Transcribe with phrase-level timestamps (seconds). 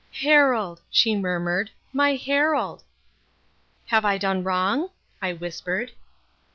[0.23, 2.83] "Harold," she murmured, "my Harold."
[3.85, 4.89] "Have I done wrong?"
[5.21, 5.91] I whispered.